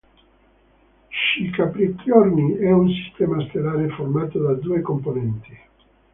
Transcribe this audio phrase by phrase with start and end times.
[1.09, 5.55] Xi Capricorni è un sistema stellare formato da due componenti.